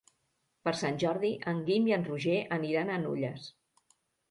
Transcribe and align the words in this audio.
Per 0.67 0.71
Sant 0.79 0.97
Jordi 1.03 1.31
en 1.51 1.61
Guim 1.69 1.91
i 1.91 1.95
en 1.99 2.07
Roger 2.09 2.39
aniran 2.59 2.91
a 2.91 2.99
Nulles. 3.07 3.49